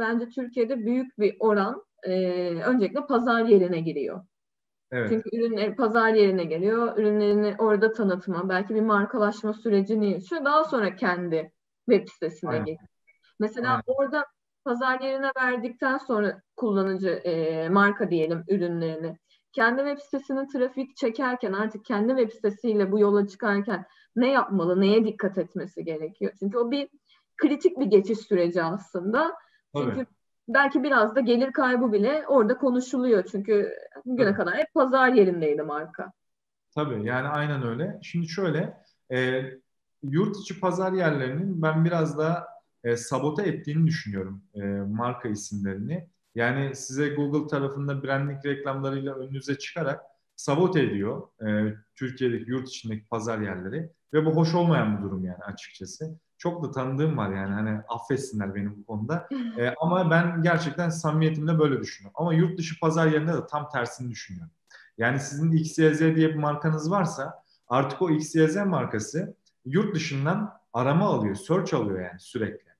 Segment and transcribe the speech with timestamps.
[0.00, 2.12] bence Türkiye'de büyük bir oran e,
[2.54, 4.24] öncelikle pazar yerine giriyor.
[4.92, 5.08] Evet.
[5.10, 6.98] Çünkü ürünler pazar yerine geliyor.
[6.98, 10.44] Ürünlerini orada tanıtma, belki bir markalaşma sürecini yaşıyor.
[10.44, 11.52] Daha sonra kendi
[11.90, 12.78] web sitesine geliyor.
[13.40, 13.82] Mesela Aynen.
[13.86, 14.26] orada
[14.64, 19.16] pazar yerine verdikten sonra kullanıcı e, marka diyelim ürünlerini
[19.52, 25.04] kendi web sitesinin trafik çekerken artık kendi web sitesiyle bu yola çıkarken ne yapmalı, neye
[25.04, 26.32] dikkat etmesi gerekiyor?
[26.38, 26.88] Çünkü o bir
[27.36, 29.34] kritik bir geçiş süreci aslında.
[29.76, 30.06] Çünkü Tabii.
[30.48, 33.24] belki biraz da gelir kaybı bile orada konuşuluyor.
[33.30, 33.72] Çünkü
[34.04, 34.36] bugüne Tabii.
[34.36, 36.12] kadar hep pazar yerindeydi marka.
[36.74, 37.98] Tabii yani aynen öyle.
[38.02, 38.76] Şimdi şöyle
[39.12, 39.42] e,
[40.02, 42.46] yurt içi pazar yerlerinin ben biraz daha
[42.84, 46.08] e, sabote ettiğini düşünüyorum e, marka isimlerini.
[46.34, 50.02] Yani size Google tarafında branding reklamlarıyla önünüze çıkarak
[50.36, 55.44] sabote ediyor e, Türkiye'deki yurt içindeki pazar yerleri ve bu hoş olmayan bir durum yani
[55.44, 56.18] açıkçası.
[56.40, 59.28] Çok da tanıdığım var yani hani affetsinler beni bu konuda.
[59.58, 62.16] E, ama ben gerçekten samimiyetimle böyle düşünüyorum.
[62.20, 64.52] Ama yurt dışı pazar yerinde de tam tersini düşünüyorum.
[64.98, 71.34] Yani sizin XYZ diye bir markanız varsa artık o XYZ markası yurt dışından arama alıyor,
[71.34, 72.70] search alıyor yani sürekli.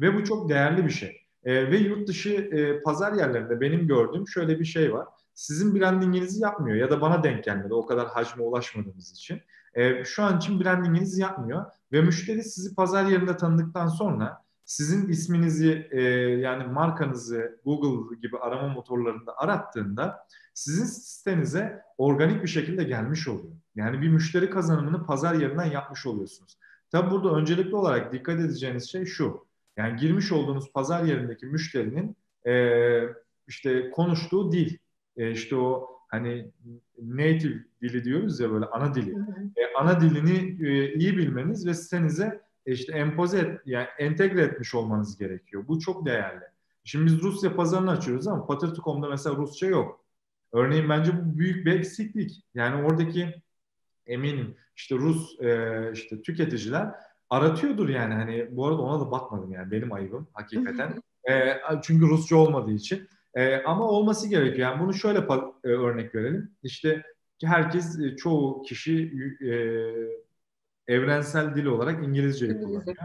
[0.00, 1.26] Ve bu çok değerli bir şey.
[1.44, 5.06] E, ve yurt dışı e, pazar yerlerinde benim gördüğüm şöyle bir şey var.
[5.34, 9.40] Sizin brandinginizi yapmıyor ya da bana denk gelmedi o kadar hacme ulaşmadığımız için.
[9.74, 15.88] E, şu an için brandinginizi yapmıyor ve müşteri sizi pazar yerinde tanıdıktan sonra sizin isminizi
[15.90, 16.02] e,
[16.40, 23.54] yani markanızı Google gibi arama motorlarında arattığında sizin sitenize organik bir şekilde gelmiş oluyor.
[23.74, 26.58] Yani bir müşteri kazanımını pazar yerinden yapmış oluyorsunuz.
[26.90, 29.46] Tabi burada öncelikli olarak dikkat edeceğiniz şey şu.
[29.76, 33.02] Yani girmiş olduğunuz pazar yerindeki müşterinin e,
[33.46, 34.78] işte konuştuğu dil,
[35.16, 36.50] e, işte o hani
[37.08, 39.10] native dili diyoruz ya böyle ana dili.
[39.56, 44.74] E, ana dilini e, iyi bilmeniz ve sitenize e, işte empoze et, yani entegre etmiş
[44.74, 45.64] olmanız gerekiyor.
[45.68, 46.44] Bu çok değerli.
[46.84, 50.04] Şimdi biz Rusya pazarını açıyoruz ama Patırtı.com'da mesela Rusça yok.
[50.52, 52.44] Örneğin bence bu büyük bir eksiklik.
[52.54, 53.34] Yani oradaki
[54.06, 56.94] eminim işte Rus e, işte tüketiciler
[57.30, 61.02] aratıyordur yani hani bu arada ona da bakmadım yani benim ayıbım hakikaten.
[61.30, 63.08] e, çünkü Rusça olmadığı için.
[63.34, 64.70] E, ama olması gerekiyor.
[64.70, 65.18] Yani bunu şöyle
[65.64, 66.50] e, örnek verelim.
[66.62, 67.02] İşte
[67.44, 69.52] herkes e, çoğu kişi e,
[70.94, 72.66] evrensel dil olarak İngilizceyi İngilizce.
[72.66, 72.96] kullanıyor.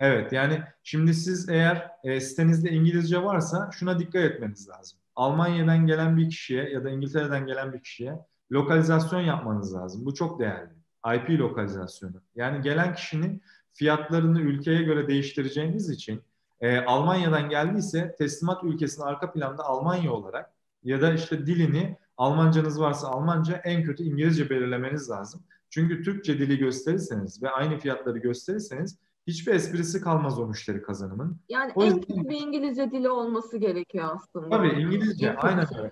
[0.00, 4.98] Evet yani şimdi siz eğer e, sitenizde İngilizce varsa şuna dikkat etmeniz lazım.
[5.16, 8.18] Almanya'dan gelen bir kişiye ya da İngiltere'den gelen bir kişiye
[8.52, 10.04] lokalizasyon yapmanız lazım.
[10.04, 10.70] Bu çok değerli.
[11.16, 12.22] IP lokalizasyonu.
[12.36, 13.42] Yani gelen kişinin
[13.72, 16.22] fiyatlarını ülkeye göre değiştireceğiniz için
[16.64, 20.50] e, Almanya'dan geldiyse teslimat ülkesinin arka planda Almanya olarak
[20.84, 25.42] ya da işte dilini Almancanız varsa Almanca en kötü İngilizce belirlemeniz lazım.
[25.70, 31.40] Çünkü Türkçe dili gösterirseniz ve aynı fiyatları gösterirseniz hiçbir esprisi kalmaz o müşteri kazanımın.
[31.48, 34.48] Yani o en kötü bir İngilizce dili olması gerekiyor aslında.
[34.48, 35.90] Tabii İngilizce en aynen öyle.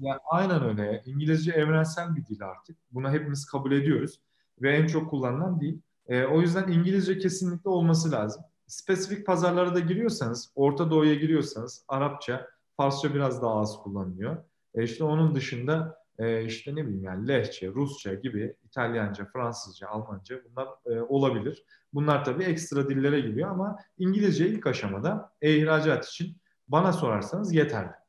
[0.00, 1.02] Ya, aynen öyle.
[1.06, 2.76] İngilizce evrensel bir dil artık.
[2.90, 4.20] Bunu hepimiz kabul ediyoruz
[4.62, 5.78] ve en çok kullanılan dil.
[6.06, 8.42] E, o yüzden İngilizce kesinlikle olması lazım.
[8.72, 14.36] Spesifik pazarlara da giriyorsanız, Orta Doğu'ya giriyorsanız Arapça, Farsça biraz daha az kullanılıyor.
[14.74, 20.40] E işte onun dışında e, işte ne bileyim yani Lehçe, Rusça gibi İtalyanca, Fransızca, Almanca
[20.50, 21.64] bunlar e, olabilir.
[21.94, 26.36] Bunlar tabii ekstra dillere giriyor ama İngilizce ilk aşamada e-ihracat için
[26.68, 28.01] bana sorarsanız yeterli.